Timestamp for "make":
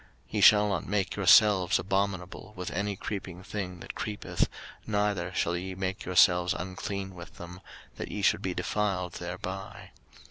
0.87-1.15, 5.75-6.05